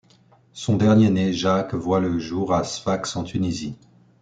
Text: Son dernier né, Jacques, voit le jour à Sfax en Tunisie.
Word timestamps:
Son 0.53 0.77
dernier 0.77 1.11
né, 1.11 1.31
Jacques, 1.31 1.75
voit 1.75 1.99
le 1.99 2.17
jour 2.17 2.55
à 2.55 2.63
Sfax 2.63 3.15
en 3.17 3.23
Tunisie. 3.23 3.77